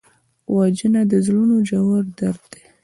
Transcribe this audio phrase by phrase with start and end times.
[0.55, 2.63] وژنه د زړونو ژور درد دی